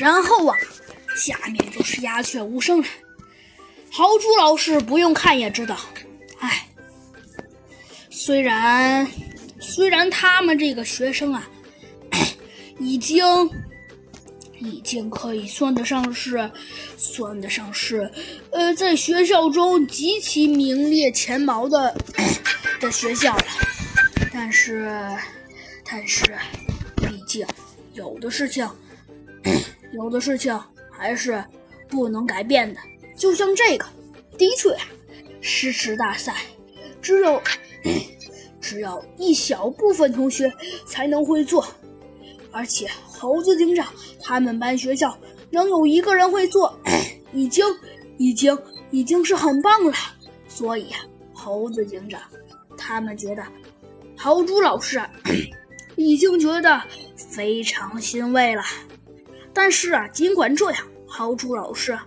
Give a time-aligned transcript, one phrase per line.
[0.00, 0.56] 然后啊，
[1.14, 2.88] 下面就是鸦雀无声了。
[3.92, 5.76] 豪猪老师不用看也知道，
[6.38, 6.66] 哎，
[8.08, 9.06] 虽然
[9.60, 11.46] 虽然他们这个学生啊，
[12.80, 13.22] 已经
[14.58, 16.50] 已经可以算得上是
[16.96, 18.10] 算得上是
[18.52, 21.94] 呃，在学校中极其名列前茅的
[22.80, 23.44] 的学校了，
[24.32, 24.90] 但是
[25.84, 26.24] 但是，
[26.96, 27.46] 毕竟
[27.92, 28.66] 有的事情。
[29.92, 30.58] 有的事情
[30.90, 31.42] 还是
[31.88, 32.80] 不能改变的，
[33.16, 33.86] 就像这个，
[34.38, 34.76] 的确，
[35.40, 36.34] 诗词大赛
[37.02, 37.42] 只有
[38.60, 40.52] 只有一小部分同学
[40.86, 41.66] 才能会做，
[42.52, 43.86] 而且猴子警长
[44.22, 45.16] 他们班学校
[45.50, 46.78] 能有一个人会做，
[47.32, 47.64] 已经
[48.18, 48.56] 已经
[48.90, 49.92] 已经是很棒了。
[50.46, 50.86] 所以，
[51.32, 52.20] 猴子警长
[52.76, 53.42] 他们觉得
[54.16, 55.00] 豪猪老师
[55.96, 56.82] 已经觉得
[57.16, 58.62] 非常欣慰了。
[59.52, 61.98] 但是啊，尽管这样，豪猪老师